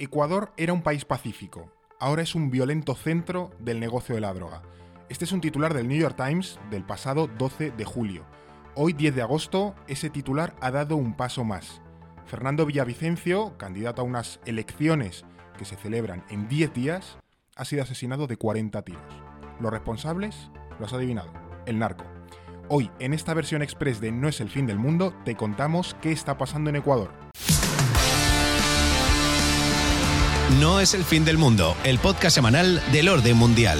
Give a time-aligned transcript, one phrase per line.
[0.00, 4.62] Ecuador era un país pacífico, ahora es un violento centro del negocio de la droga.
[5.10, 8.24] Este es un titular del New York Times del pasado 12 de julio.
[8.74, 11.82] Hoy, 10 de agosto, ese titular ha dado un paso más.
[12.24, 15.26] Fernando Villavicencio, candidato a unas elecciones
[15.58, 17.18] que se celebran en 10 días,
[17.54, 19.02] ha sido asesinado de 40 tiros.
[19.60, 21.30] Los responsables, lo has adivinado,
[21.66, 22.06] el narco.
[22.70, 26.10] Hoy, en esta versión express de No es el fin del mundo, te contamos qué
[26.10, 27.29] está pasando en Ecuador.
[30.58, 33.78] No es el fin del mundo, el podcast semanal del orden mundial.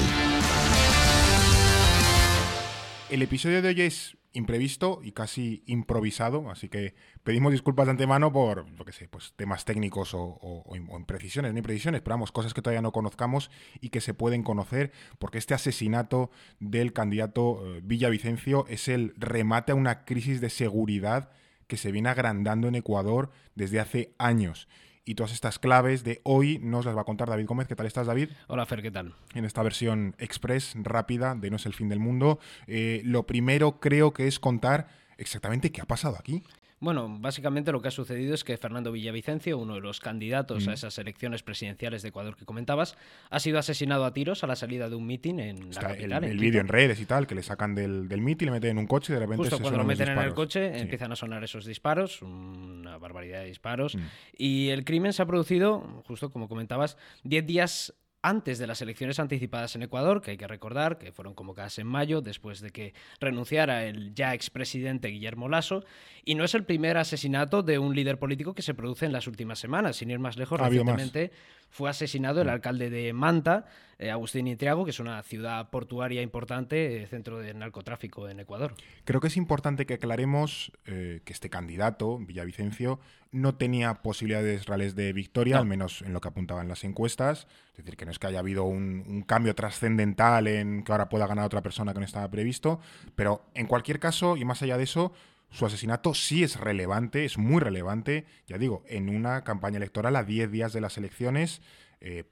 [3.11, 6.95] El episodio de hoy es imprevisto y casi improvisado, así que
[7.25, 12.03] pedimos disculpas de antemano por, lo que sé, pues temas técnicos o, imprecisiones, no imprecisiones,
[12.03, 13.51] pero vamos, cosas que todavía no conozcamos
[13.81, 16.31] y que se pueden conocer, porque este asesinato
[16.61, 21.31] del candidato eh, Villavicencio es el remate a una crisis de seguridad
[21.67, 24.69] que se viene agrandando en Ecuador desde hace años
[25.11, 27.67] y todas estas claves de hoy nos las va a contar David Gómez.
[27.67, 28.29] ¿Qué tal estás, David?
[28.47, 29.13] Hola, Fer, ¿qué tal?
[29.35, 32.39] En esta versión express, rápida, de No es el fin del mundo.
[32.69, 34.87] Eh, lo primero creo que es contar
[35.19, 36.45] exactamente qué ha pasado aquí.
[36.81, 40.73] Bueno, básicamente lo que ha sucedido es que Fernando Villavicencio, uno de los candidatos a
[40.73, 42.97] esas elecciones presidenciales de Ecuador que comentabas,
[43.29, 46.25] ha sido asesinado a tiros a la salida de un mitin en la capital.
[46.25, 48.79] El, vídeo en redes y tal, que le sacan del, del mitin, le meten en
[48.79, 51.45] un coche y de repente Justo cuando lo meten en el coche empiezan a sonar
[51.45, 53.95] esos disparos, una barbaridad de disparos.
[53.95, 54.01] Mm.
[54.39, 59.19] Y el crimen se ha producido, justo como comentabas, 10 días antes de las elecciones
[59.19, 62.95] anticipadas en Ecuador, que hay que recordar que fueron convocadas en mayo, después de que
[63.19, 65.85] renunciara el ya expresidente Guillermo Lasso,
[66.25, 69.27] y no es el primer asesinato de un líder político que se produce en las
[69.27, 71.31] últimas semanas, sin ir más lejos, recientemente
[71.71, 72.51] fue asesinado el mm.
[72.51, 73.67] alcalde de Manta,
[74.01, 78.75] eh, Agustín Itriago, que es una ciudad portuaria importante, eh, centro de narcotráfico en Ecuador.
[79.05, 82.99] Creo que es importante que aclaremos eh, que este candidato, Villavicencio,
[83.31, 87.47] no tenía posibilidades reales de victoria, al menos en lo que apuntaban las encuestas.
[87.73, 91.11] Es decir, que no es que haya habido un, un cambio trascendental en que ahora
[91.11, 92.81] pueda ganar otra persona que no estaba previsto,
[93.15, 95.13] pero en cualquier caso, y más allá de eso,
[95.51, 100.25] su asesinato sí es relevante, es muy relevante, ya digo, en una campaña electoral a
[100.25, 101.61] 10 días de las elecciones
[102.03, 102.25] eh,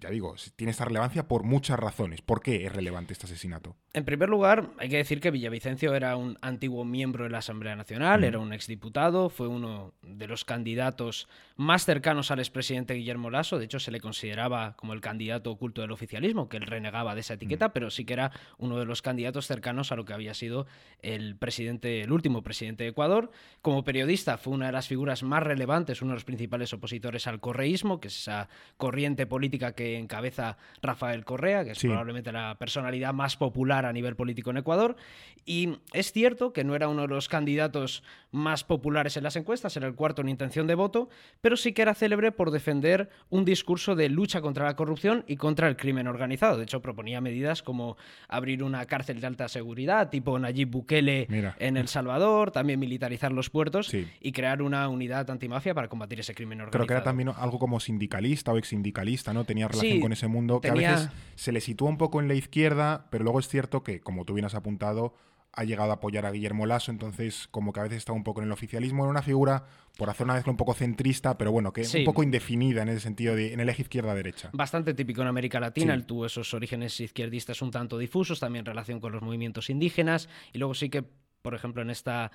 [0.00, 2.22] ya digo, tiene esta relevancia por muchas razones.
[2.22, 3.76] ¿Por qué es relevante este asesinato?
[3.92, 7.76] En primer lugar, hay que decir que Villavicencio era un antiguo miembro de la Asamblea
[7.76, 13.58] Nacional, era un exdiputado, fue uno de los candidatos más cercanos al expresidente Guillermo Lasso,
[13.58, 17.20] de hecho se le consideraba como el candidato oculto del oficialismo, que él renegaba de
[17.20, 20.34] esa etiqueta, pero sí que era uno de los candidatos cercanos a lo que había
[20.34, 20.66] sido
[21.02, 23.30] el presidente, el último presidente de Ecuador.
[23.60, 27.40] Como periodista fue una de las figuras más relevantes, uno de los principales opositores al
[27.40, 33.12] correísmo, que es esa corriente política que encabeza Rafael Correa, que es probablemente la personalidad
[33.12, 34.96] más popular a nivel político en Ecuador.
[35.44, 39.76] Y es cierto que no era uno de los candidatos más populares en las encuestas,
[39.76, 41.08] era el cuarto en intención de voto,
[41.40, 45.36] pero sí que era célebre por defender un discurso de lucha contra la corrupción y
[45.36, 46.58] contra el crimen organizado.
[46.58, 47.96] De hecho, proponía medidas como
[48.28, 51.26] abrir una cárcel de alta seguridad, tipo Nayib Bukele
[51.58, 56.34] en El Salvador, también militarizar los puertos y crear una unidad antimafia para combatir ese
[56.34, 56.84] crimen organizado.
[56.84, 59.00] Creo que era también algo como sindicalista o ex sindicalista
[59.32, 59.44] ¿no?
[59.44, 62.34] Tenía relación con ese mundo que a veces se le sitúa un poco en la
[62.34, 65.14] izquierda, pero luego es cierto que, como tú bien has apuntado,
[65.52, 68.40] ha llegado a apoyar a Guillermo Lasso, entonces como que a veces está un poco
[68.40, 69.64] en el oficialismo, era una figura,
[69.96, 72.88] por hacer una mezcla un poco centrista, pero bueno, que es un poco indefinida en
[72.88, 74.50] ese sentido, de, en el eje izquierda-derecha.
[74.52, 78.66] Bastante típico en América Latina, él tuvo esos orígenes izquierdistas un tanto difusos, también en
[78.66, 81.04] relación con los movimientos indígenas, y luego sí que,
[81.42, 82.30] por ejemplo, en esta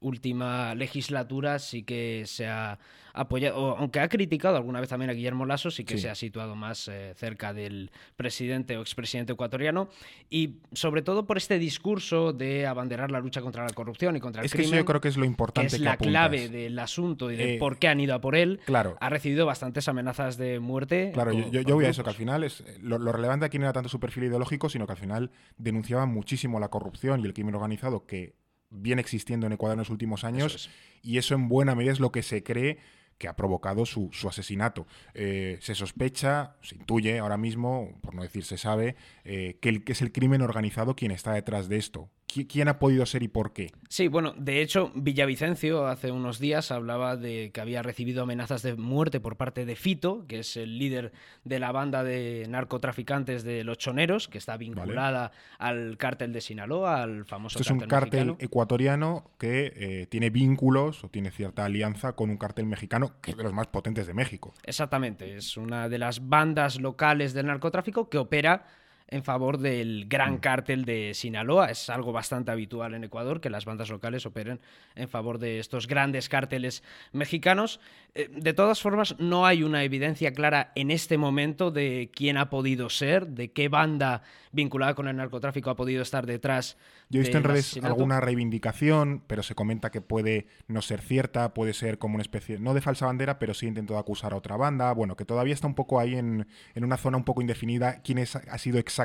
[0.00, 2.78] última legislatura sí que se ha
[3.18, 6.54] apoyado, aunque ha criticado alguna vez también a Guillermo Lasso, sí que se ha situado
[6.54, 9.88] más eh, cerca del presidente o expresidente ecuatoriano
[10.30, 14.42] y sobre todo por este discurso de abanderar la lucha contra la corrupción y contra
[14.42, 14.64] el crimen.
[14.66, 15.68] Es que yo creo que es lo importante.
[15.68, 18.36] Que es la clave del asunto y de eh, por qué han ido a por
[18.36, 18.60] él.
[18.66, 18.96] Claro.
[19.00, 21.10] Ha recibido bastantes amenazas de muerte.
[21.12, 23.72] Claro, yo, voy a eso, que al final es lo, lo, relevante aquí no era
[23.72, 27.56] tanto su perfil ideológico, sino que al final denunciaba muchísimo la corrupción y el crimen
[27.56, 28.34] organizado que
[28.70, 30.70] viene existiendo en Ecuador en los últimos años
[31.02, 32.78] y eso en buena medida es lo que se cree
[33.18, 34.86] que ha provocado su, asesinato.
[35.14, 39.84] Eh, se sospecha, se intuye ahora mismo, por no decir se sabe, eh, que, el,
[39.84, 42.10] que es el crimen organizado quien está detrás de esto.
[42.28, 43.72] ¿Quién ha podido ser y por qué?
[43.88, 48.74] Sí, bueno, de hecho, Villavicencio hace unos días hablaba de que había recibido amenazas de
[48.76, 51.12] muerte por parte de Fito, que es el líder
[51.44, 57.02] de la banda de narcotraficantes de Los Choneros, que está vinculada al cártel de Sinaloa,
[57.02, 62.12] al famoso Esto es un cártel ecuatoriano que eh, tiene vínculos o tiene cierta alianza
[62.12, 64.52] con un cártel mexicano que es de los más potentes de México.
[64.64, 68.66] Exactamente, es una de las bandas locales del narcotráfico que opera
[69.08, 70.38] en favor del gran mm.
[70.38, 71.70] cártel de Sinaloa.
[71.70, 74.60] Es algo bastante habitual en Ecuador que las bandas locales operen
[74.94, 76.82] en favor de estos grandes cárteles
[77.12, 77.80] mexicanos.
[78.14, 82.50] Eh, de todas formas, no hay una evidencia clara en este momento de quién ha
[82.50, 84.22] podido ser, de qué banda
[84.52, 86.76] vinculada con el narcotráfico ha podido estar detrás.
[87.10, 91.54] Yo he visto en redes alguna reivindicación, pero se comenta que puede no ser cierta,
[91.54, 94.56] puede ser como una especie, no de falsa bandera, pero sí intentó acusar a otra
[94.56, 94.92] banda.
[94.92, 96.46] Bueno, que todavía está un poco ahí en,
[96.76, 98.97] una zona un poco indefinida quién es, ha sido exactamente,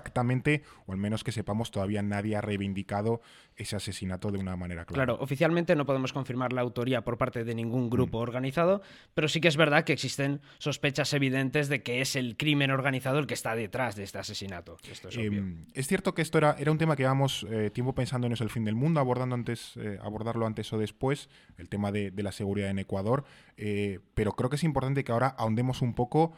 [0.86, 3.22] o al menos que sepamos, todavía nadie ha reivindicado
[3.56, 5.06] ese asesinato de una manera clara.
[5.06, 8.22] Claro, oficialmente no podemos confirmar la autoría por parte de ningún grupo mm.
[8.22, 8.82] organizado,
[9.14, 13.20] pero sí que es verdad que existen sospechas evidentes de que es el crimen organizado
[13.20, 14.78] el que está detrás de este asesinato.
[14.90, 17.94] Esto es, em, es cierto que esto era, era un tema que llevamos eh, tiempo
[17.94, 21.70] pensando en eso el fin del mundo, abordando antes, eh, abordarlo antes o después, el
[21.70, 23.26] tema de, la seguridad en Ecuador,
[23.58, 26.34] eh, pero creo que es importante que ahora ahondemos un poco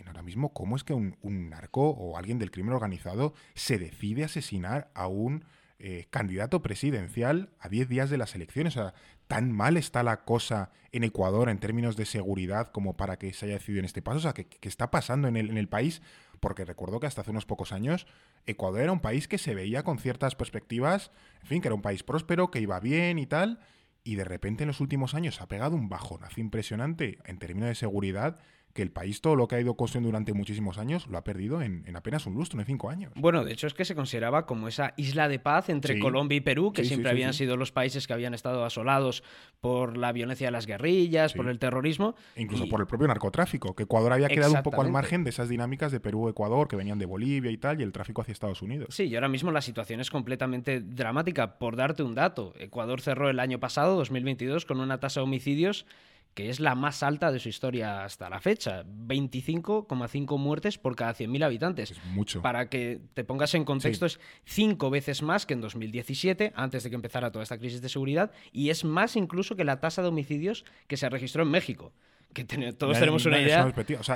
[0.00, 3.78] en ahora mismo cómo es que un, un narco o alguien del crimen organizado se
[3.78, 5.44] decide asesinar a un
[5.82, 8.76] eh, candidato presidencial a 10 días de las elecciones.
[8.76, 8.94] O sea,
[9.28, 13.46] tan mal está la cosa en Ecuador en términos de seguridad como para que se
[13.46, 14.18] haya decidido en este paso.
[14.18, 16.02] O sea, ¿qué, está pasando en el, en el país?
[16.38, 18.06] Porque recuerdo que hasta hace unos pocos años
[18.44, 21.80] Ecuador era un país que se veía con ciertas perspectivas, en fin, que era un
[21.80, 23.60] país próspero, que iba bien y tal.
[24.04, 27.74] Y de repente en los últimos años ha pegado un bajonazo impresionante en términos de
[27.74, 28.38] seguridad
[28.72, 31.62] que el país todo lo que ha ido construyendo durante muchísimos años lo ha perdido
[31.62, 33.12] en, apenas un lustro, en cinco años.
[33.16, 36.40] Bueno, de hecho es que se consideraba como esa isla de paz entre Colombia y
[36.40, 39.22] Perú, que siempre habían sido los países que habían estado asolados
[39.60, 42.14] por la violencia de las guerrillas, por el terrorismo.
[42.36, 45.30] E incluso por el propio narcotráfico, que Ecuador había quedado un poco al margen de
[45.30, 48.62] esas dinámicas de Perú-Ecuador, que venían de Bolivia y tal, y el tráfico hacia Estados
[48.62, 48.94] Unidos.
[48.94, 51.58] Sí, y ahora mismo la situación es completamente dramática.
[51.58, 55.86] Por darte un dato, Ecuador cerró el año pasado, 2022, con una tasa de homicidios
[56.34, 58.84] que es la más alta de su historia hasta la fecha.
[58.84, 61.90] 25,5 muertes por cada 100.000 habitantes.
[61.90, 62.42] Es mucho.
[62.42, 66.90] Para que te pongas en contexto, es cinco veces más que en 2017, antes de
[66.90, 70.08] que empezara toda esta crisis de seguridad, y es más incluso que la tasa de
[70.08, 71.92] homicidios que se registró en México.
[72.32, 73.72] Que todos tenemos una idea.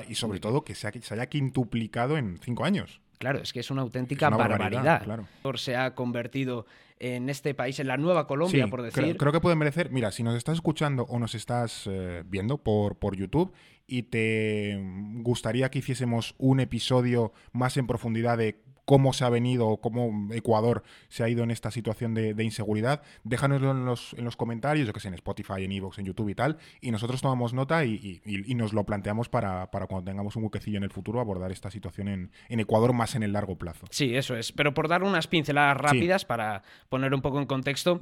[0.09, 3.01] y sobre todo que se, se haya quintuplicado en cinco años.
[3.25, 5.03] Claro, es que es una auténtica barbaridad.
[5.41, 6.67] Por se ha convertido
[6.99, 9.17] en este país, en la nueva Colombia, por decir.
[9.17, 9.91] Creo, que puede merecer.
[9.91, 13.51] Mira, si nos estás escuchando o nos estás eh, viendo por, por YouTube
[13.87, 14.79] y te
[15.23, 20.33] gustaría que hiciésemos un episodio más en profundidad de cómo se ha venido o cómo
[20.33, 24.87] Ecuador se ha ido en esta situación de, inseguridad, déjanoslo en los, en los comentarios,
[24.87, 27.85] yo que sé, en Spotify, en Evox, en YouTube y tal, y nosotros tomamos nota
[27.85, 28.21] y,
[28.55, 32.61] nos lo planteamos para, cuando tengamos un buquecillo en el futuro abordar esta situación en,
[32.61, 33.87] Ecuador más en el largo plazo.
[33.91, 34.53] Sí, eso es.
[34.53, 38.01] Pero por dar unas pinceladas rápidas para poner un poco en contexto,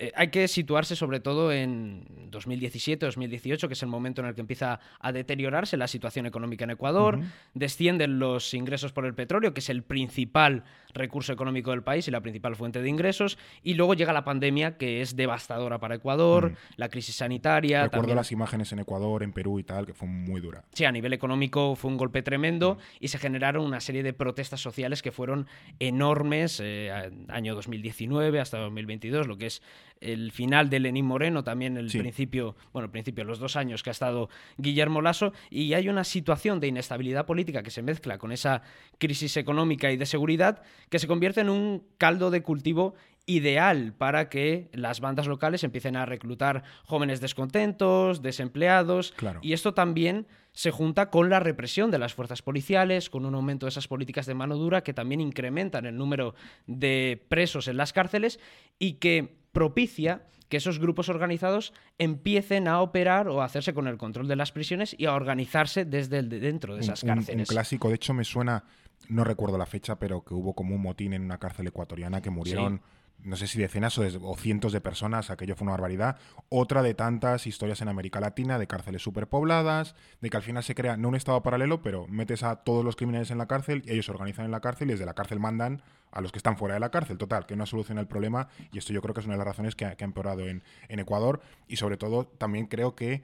[0.00, 4.40] eh, hay que situarse sobre todo en 2017-2018, que es el momento en el que
[4.40, 7.20] empieza a deteriorarse la situación económica en Ecuador,
[7.54, 10.64] descienden los ingresos por el petróleo, que es el principal
[10.94, 14.76] recurso económico del país y la principal fuente de ingresos, y luego llega la pandemia,
[14.78, 17.84] que es devastadora para Ecuador, la crisis sanitaria.
[17.84, 20.64] Recuerdo las imágenes en Ecuador, en Perú y tal, que fue muy dura.
[20.72, 24.60] Sí, a nivel económico fue un golpe tremendo y se generaron una serie de protestas
[24.60, 25.46] sociales que fueron
[25.78, 26.90] enormes, eh,
[27.28, 29.62] año 2019 hasta 2022, lo que es
[30.00, 33.90] el final de Lenín Moreno, también el principio, bueno, el principio, los dos años que
[33.90, 38.32] ha estado Guillermo Lasso, y hay una situación de inestabilidad política que se mezcla con
[38.32, 38.62] esa
[38.98, 42.94] crisis económica y de seguridad que se convierte en un caldo de cultivo
[43.26, 50.26] ideal para que las bandas locales empiecen a reclutar jóvenes descontentos, desempleados, y esto también
[50.52, 54.26] se junta con la represión de las fuerzas policiales, con un aumento de esas políticas
[54.26, 56.34] de mano dura que también incrementan el número
[56.66, 58.38] de presos en las cárceles
[58.78, 63.96] y que propicia que esos grupos organizados empiecen a operar o a hacerse con el
[63.96, 67.48] control de las prisiones y a organizarse desde el de dentro de esas cárceles.
[67.48, 68.64] Un, clásico, de hecho me suena,
[69.08, 72.28] no recuerdo la fecha, pero que hubo como un motín en una cárcel ecuatoriana que
[72.28, 72.82] murieron
[73.24, 76.18] no sé si decenas o, cientos de personas, aquello fue una barbaridad.
[76.50, 80.74] Otra de tantas historias en América Latina de cárceles superpobladas, de que al final se
[80.74, 83.92] crea no un estado paralelo, pero metes a todos los criminales en la cárcel y
[83.92, 85.82] ellos se organizan en la cárcel y desde la cárcel mandan
[86.14, 87.18] a los que están fuera de la cárcel.
[87.18, 89.46] Total, que no soluciona el problema y esto yo creo que es una de las
[89.46, 93.22] razones que ha, empeorado en, en Ecuador y sobre todo también creo que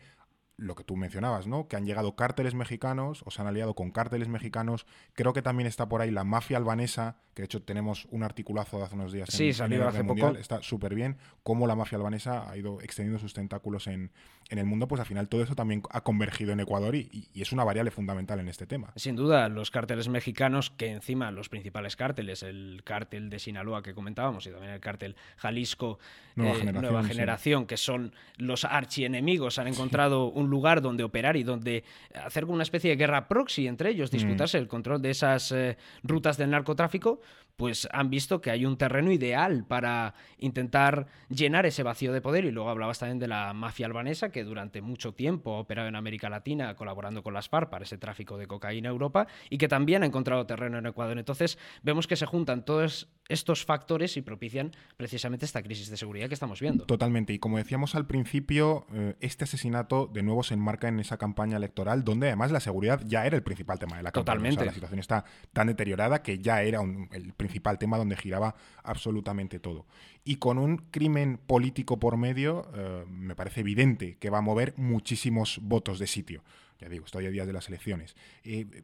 [0.61, 1.69] lo que tú mencionabas, ¿no?
[1.69, 4.87] Que han llegado cárteles mexicanos o se han aliado con cárteles mexicanos.
[5.15, 8.79] Creo que también está por ahí la mafia albanesa, que de hecho tenemos un articulazo
[8.79, 10.37] de hace unos días sí, en, salió hace mundial.
[10.37, 11.17] Está súper bien.
[11.43, 14.11] Cómo la mafia albanesa ha ido extendiendo sus tentáculos en,
[14.51, 17.53] en, el mundo, pues al final todo eso también ha convergido en Ecuador y, es
[17.53, 18.93] una variable fundamental en este tema.
[18.97, 23.95] Sin duda, los cárteles mexicanos, que encima los principales cárteles, el cártel de Sinaloa que
[23.95, 25.99] comentábamos y también el cártel Jalisco
[26.37, 31.45] Nueva, eh, generación, que son los archienemigos, han encontrado un un lugar donde operar y
[31.45, 34.17] donde hacer una especie de guerra proxy entre ellos, mm.
[34.17, 37.21] disputarse el control de esas eh, rutas del narcotráfico,
[37.57, 42.45] pues han visto que hay un terreno ideal para intentar llenar ese vacío de poder.
[42.45, 45.97] Y luego hablabas también de la mafia albanesa, que durante mucho tiempo ha operado en
[45.97, 49.69] América Latina colaborando con las FARC para ese tráfico de cocaína a Europa y que
[49.69, 51.19] también ha encontrado terreno en Ecuador.
[51.19, 56.29] Entonces vemos que se juntan todos estos factores y propician precisamente esta crisis de seguridad
[56.29, 56.85] que estamos viendo.
[56.85, 57.33] Totalmente.
[57.33, 61.57] Y como decíamos al principio, eh, este asesinato de nuevo se enmarca en esa campaña
[61.57, 64.25] electoral donde además la seguridad ya era el principal tema de la campaña.
[64.25, 64.65] Totalmente.
[64.65, 66.81] la situación está tan deteriorada que ya era
[67.13, 68.55] el principal tema donde giraba
[68.85, 69.87] absolutamente todo.
[70.25, 74.75] Y con un crimen político por medio, eh, me parece evidente que va a mover
[74.77, 76.43] muchísimos votos de sitio.
[76.79, 78.17] Ya digo, estoy a días de las elecciones.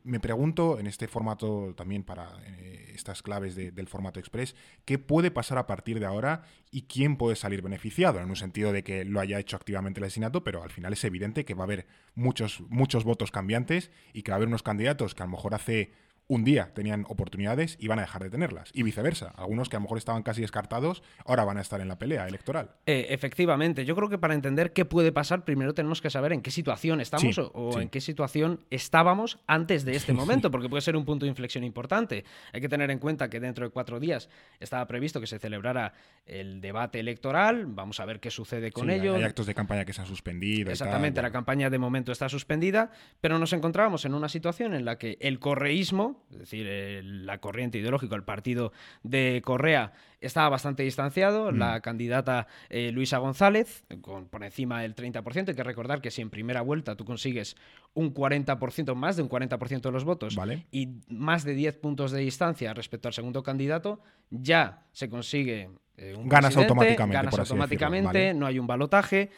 [0.05, 5.31] Me pregunto, en este formato también para eh, estas claves del formato express, ¿qué puede
[5.31, 8.21] pasar a partir de ahora y quién puede salir beneficiado?
[8.21, 11.05] En un sentido de que lo haya hecho activamente el asesinato, pero al final es
[11.05, 14.63] evidente que va a haber muchos, muchos votos cambiantes y que va a haber unos
[14.63, 15.93] candidatos que a lo mejor hace
[16.29, 18.71] un día tenían oportunidades y van a dejar de tenerlas.
[18.73, 19.33] Y viceversa.
[19.37, 22.27] Algunos que a lo mejor estaban casi descartados, ahora van a estar en la pelea
[22.27, 22.71] electoral.
[22.87, 23.85] Eh, efectivamente.
[23.85, 27.01] Yo creo que para entender qué puede pasar, primero tenemos que saber en qué situación
[27.01, 31.27] estamos o, en qué situación estábamos antes de este momento, porque puede ser un punto
[31.27, 32.25] de inflexión importante.
[32.53, 34.29] Hay que tener en cuenta que dentro de cuatro días
[34.59, 35.93] estaba previsto que se celebrara
[36.27, 37.67] el debate electoral.
[37.67, 39.15] Vamos a ver qué sucede con ello.
[39.15, 40.73] Hay actos de campaña que se han suspendido.
[40.73, 42.91] Exactamente, la campaña de momento está suspendida,
[43.21, 46.67] pero nos encontrábamos en una situación en la que el correísmo es decir,
[47.05, 51.53] la corriente ideológica, el partido de Correa, estaba bastante distanciado.
[51.53, 51.59] Mm.
[51.59, 55.49] La candidata eh, Luisa González, con, por encima del 30%.
[55.49, 57.57] Hay que recordar que si en primera vuelta tú consigues
[57.95, 60.37] un 40%, más de un 40% de los votos
[60.71, 66.15] y más de 10 puntos de distancia respecto al segundo candidato, ya se consigue eh,
[66.17, 67.17] un ganas automáticamente.
[67.17, 69.31] Ganas automáticamente, no hay un balotaje.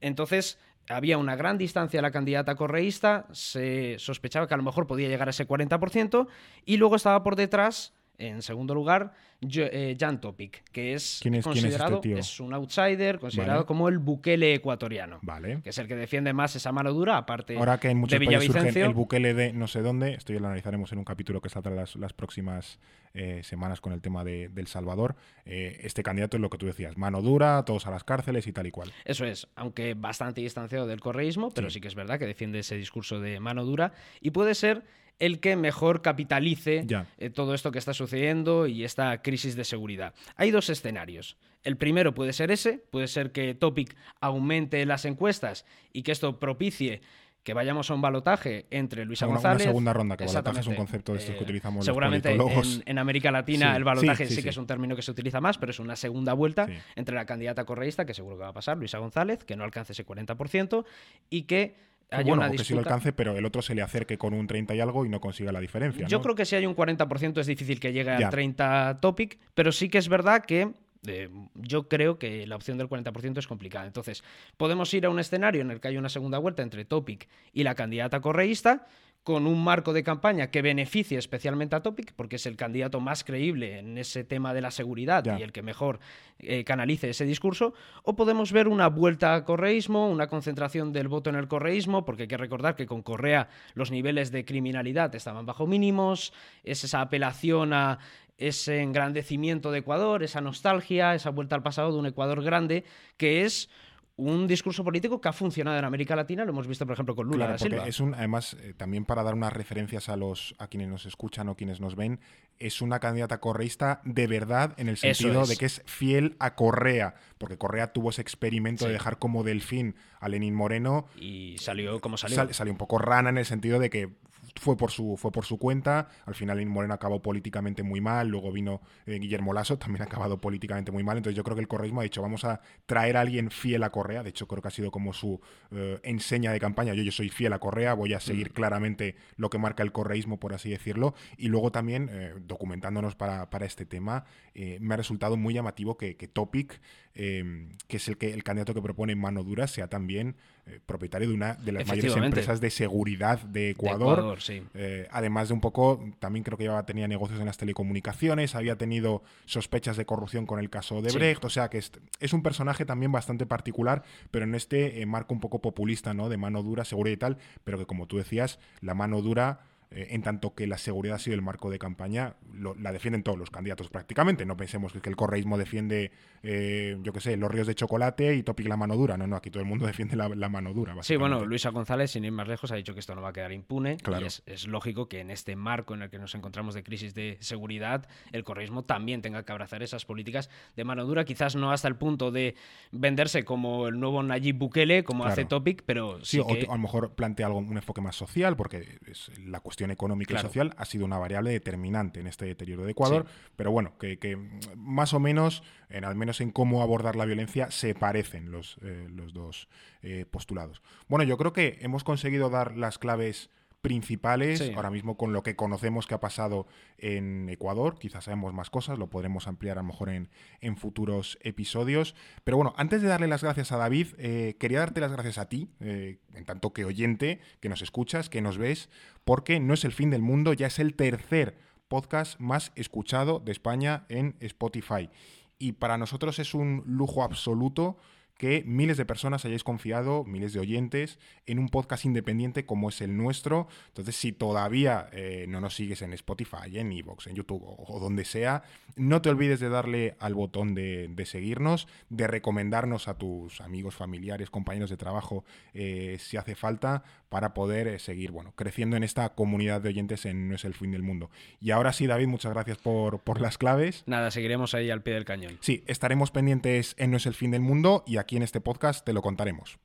[0.00, 4.86] Entonces, había una gran distancia a la candidata correísta, se sospechaba que a lo mejor
[4.86, 6.26] podía llegar a ese 40%,
[6.64, 12.18] y luego estaba por detrás, en segundo lugar, eh, Jan Topic, que es considerado este
[12.18, 15.60] es, un outsider, considerado como el Bukele ecuatoriano, vale.
[15.62, 18.26] que es el que defiende más esa mano dura, aparte Ahora que en muchos de
[18.26, 21.40] países surge el Bukele de no sé dónde, esto ya lo analizaremos en un capítulo
[21.40, 22.78] que saldrá las, las próximas
[23.16, 25.14] eh, semanas con el tema de, El Salvador.
[25.46, 28.52] Eh, este candidato es lo que tú decías, mano dura, todos a las cárceles y
[28.52, 28.92] tal y cual.
[29.04, 32.76] Eso es, aunque bastante distanciado del correísmo, pero sí que es verdad que defiende ese
[32.76, 34.82] discurso de mano dura y puede ser
[35.18, 36.86] el que mejor capitalice
[37.18, 40.14] eh, todo esto que está sucediendo y esta crisis de seguridad.
[40.36, 41.36] Hay dos escenarios.
[41.62, 46.38] El primero puede ser ese, puede ser que Topic aumente las encuestas y que esto
[46.38, 47.00] propicie
[47.44, 49.62] que vayamos a un balotaje entre Luisa González.
[49.62, 52.82] Una segunda ronda, que balotaje es un concepto de estos que eh, utilizamos Seguramente los
[52.86, 55.70] en, América Latina el balotaje sí, que es un término que se utiliza más, pero
[55.70, 56.66] es una segunda vuelta
[56.96, 59.92] entre la candidata correísta, que seguro que va a pasar, Luisa González, que no alcance
[59.92, 60.84] ese 40%,
[61.28, 61.76] y que
[62.22, 64.80] bueno, que sí lo alcance, pero el otro se le acerque con un 30 y
[64.80, 66.06] algo y no consiga la diferencia.
[66.06, 69.72] Yo creo que si hay un 40% es difícil que llegue al 30 topic, pero
[69.72, 70.72] sí que es verdad que
[71.06, 73.86] eh, yo creo que la opción del 40% es complicada.
[73.86, 74.24] Entonces,
[74.56, 77.64] podemos ir a un escenario en el que hay una segunda vuelta entre Topic y
[77.64, 78.86] la candidata correísta,
[79.24, 83.24] con un marco de campaña que beneficie especialmente a Topic, porque es el candidato más
[83.24, 85.98] creíble en ese tema de la seguridad y el que mejor
[86.38, 91.30] eh, canalice ese discurso, o podemos ver una vuelta al correísmo, una concentración del voto
[91.30, 95.46] en el correísmo, porque hay que recordar que con Correa los niveles de criminalidad estaban
[95.46, 97.98] bajo mínimos, es esa apelación a
[98.38, 102.84] ese engrandecimiento de Ecuador, esa nostalgia, esa vuelta al pasado de un Ecuador grande,
[103.16, 103.68] que es
[104.16, 107.26] un discurso político que ha funcionado en América Latina, lo hemos visto, por ejemplo, con
[107.26, 107.86] Lula Silva.
[107.88, 111.48] Es un, además, eh, también para dar unas referencias a los a quienes nos escuchan
[111.48, 112.20] o quienes nos ven,
[112.60, 117.14] es una candidata correísta de verdad en el sentido de que es fiel a Correa,
[117.38, 121.06] porque Correa tuvo ese experimento de dejar como delfín a Lenín Moreno.
[121.16, 122.52] Y salió como salió.
[122.52, 124.12] salió un poco rana en el sentido de que
[124.56, 126.08] fue por su, fue por su cuenta.
[126.26, 128.28] Al final Lenín Moreno acabó políticamente muy mal.
[128.28, 131.16] Luego vino eh, Guillermo Lasso, también ha acabado políticamente muy mal.
[131.16, 133.90] Entonces yo creo que el correísmo ha dicho, vamos a traer a alguien fiel a
[133.90, 134.22] Correa.
[134.22, 136.94] De hecho, creo que ha sido como su eh, enseña de campaña.
[136.94, 138.52] Yo, yo soy fiel a Correa, voy a seguir mm.
[138.52, 141.14] claramente lo que marca el correísmo, por así decirlo.
[141.36, 146.16] Y luego también, eh, documentándonos para, para, este tema, me ha resultado muy llamativo que,
[146.16, 146.80] que Topic,
[147.14, 151.34] que es el, que, el candidato que propone Mano Dura, sea también eh, propietario de
[151.34, 154.38] una de las mayores empresas de seguridad de Ecuador.
[154.72, 158.76] Eh, además de un poco, también creo que ya tenía negocios en las telecomunicaciones, había
[158.76, 162.86] tenido sospechas de corrupción con el caso de Brecht, o sea que es, un personaje
[162.86, 166.30] también bastante particular, pero en este eh, marco un poco populista, ¿no?
[166.30, 169.60] De mano dura, segura y tal, pero que como tú decías, la mano dura
[169.94, 172.34] eh, en tanto que la seguridad ha sido el marco de campaña,
[172.80, 174.44] la defienden todos los candidatos prácticamente.
[174.44, 176.10] No pensemos que, el correísmo defiende,
[176.42, 179.16] eh, yo qué sé, los ríos de chocolate y Topic la mano dura.
[179.16, 180.96] No, no, aquí todo el mundo defiende la, mano dura.
[181.02, 183.32] Sí, bueno, Luisa González, sin ir más lejos, ha dicho que esto no va a
[183.32, 183.98] quedar impune.
[184.20, 187.36] Y es, lógico que en este marco en el que nos encontramos de crisis de
[187.40, 191.86] seguridad, el correísmo también tenga que abrazar esas políticas de mano dura, quizás no hasta
[191.86, 192.56] el punto de
[192.90, 197.14] venderse como el nuevo Nayib Bukele, como hace Topic, pero sí, o a lo mejor
[197.14, 201.04] plantea algo, un enfoque más social, porque es la cuestión económica y social ha sido
[201.04, 203.26] una variable determinante en este deterioro de Ecuador,
[203.56, 204.38] pero bueno, que,
[204.76, 209.06] más o menos, en, al menos en cómo abordar la violencia, se parecen los, eh,
[209.10, 209.68] los dos
[210.02, 210.82] eh, postulados.
[211.08, 213.50] Bueno, yo creo que hemos conseguido dar las claves
[213.84, 218.70] principales, ahora mismo con lo que conocemos que ha pasado en Ecuador, quizás sabemos más
[218.70, 220.30] cosas, lo podremos ampliar a lo mejor en,
[220.62, 222.14] en futuros episodios.
[222.44, 225.50] Pero bueno, antes de darle las gracias a David, eh, quería darte las gracias a
[225.50, 228.88] ti, eh, en tanto que oyente, que nos escuchas, que nos ves,
[229.22, 233.52] porque no es el fin del mundo, ya es el tercer podcast más escuchado de
[233.52, 235.10] España en Spotify.
[235.58, 237.98] Y para nosotros es un lujo absoluto
[238.36, 243.00] que miles de personas hayáis confiado, miles de oyentes, en un podcast independiente como es
[243.00, 243.68] el nuestro.
[243.88, 248.24] Entonces, si todavía eh, no nos sigues en Spotify, en Evox, en YouTube o, donde
[248.24, 248.62] sea,
[248.96, 254.50] no te olvides de darle al botón de, seguirnos, de recomendarnos a tus amigos, familiares,
[254.50, 259.30] compañeros de trabajo, eh, si hace falta, para poder eh, seguir bueno, creciendo en esta
[259.30, 261.32] comunidad de oyentes en No es el fin del mundo.
[261.60, 264.04] Y ahora sí, David, muchas gracias por, por las claves.
[264.06, 265.58] Nada, seguiremos ahí al pie del cañón.
[265.60, 269.04] Sí, estaremos pendientes en No es el fin del mundo y aquí en este podcast
[269.04, 269.80] te lo contaremos.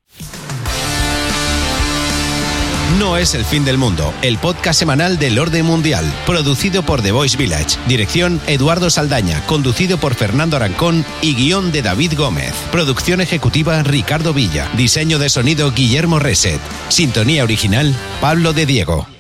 [2.97, 7.11] No es el fin del mundo, el podcast semanal del orden mundial, producido por The
[7.11, 13.21] Voice Village, dirección Eduardo Saldaña, conducido por Fernando Arancón y guion de David Gómez, producción
[13.21, 19.18] ejecutiva Ricardo Villa, diseño de sonido Guillermo Reset, sintonía original Pablo de Diego.